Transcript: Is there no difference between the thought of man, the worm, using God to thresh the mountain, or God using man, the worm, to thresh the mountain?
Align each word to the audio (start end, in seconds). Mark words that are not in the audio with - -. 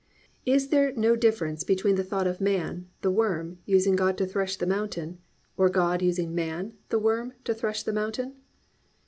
Is 0.47 0.69
there 0.69 0.91
no 0.93 1.15
difference 1.15 1.63
between 1.63 1.93
the 1.95 2.03
thought 2.03 2.25
of 2.25 2.41
man, 2.41 2.89
the 3.01 3.11
worm, 3.11 3.59
using 3.67 3.95
God 3.95 4.17
to 4.17 4.25
thresh 4.25 4.55
the 4.55 4.65
mountain, 4.65 5.19
or 5.57 5.69
God 5.69 6.01
using 6.01 6.33
man, 6.33 6.73
the 6.89 6.97
worm, 6.97 7.33
to 7.43 7.53
thresh 7.53 7.83
the 7.83 7.93
mountain? 7.93 8.35